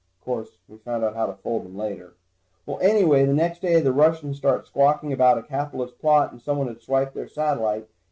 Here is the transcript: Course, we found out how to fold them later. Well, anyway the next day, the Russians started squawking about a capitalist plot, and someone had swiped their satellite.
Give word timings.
Course, 0.21 0.57
we 0.67 0.77
found 0.79 1.03
out 1.03 1.13
how 1.15 1.27
to 1.27 1.35
fold 1.35 1.63
them 1.63 1.77
later. 1.77 2.15
Well, 2.65 2.79
anyway 2.79 3.23
the 3.23 3.35
next 3.35 3.61
day, 3.61 3.79
the 3.81 3.93
Russians 3.93 4.37
started 4.37 4.65
squawking 4.65 5.13
about 5.13 5.37
a 5.37 5.43
capitalist 5.43 5.99
plot, 5.99 6.31
and 6.31 6.41
someone 6.41 6.69
had 6.69 6.81
swiped 6.81 7.13
their 7.13 7.27
satellite. 7.27 7.87